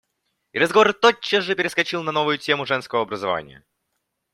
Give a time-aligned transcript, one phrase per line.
[0.53, 3.63] И разговор тотчас же перескочил на новую тему женского образования.